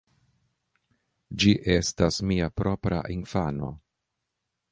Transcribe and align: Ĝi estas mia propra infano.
Ĝi 1.43 1.51
estas 1.75 2.17
mia 2.31 2.49
propra 2.61 3.05
infano. 3.19 3.73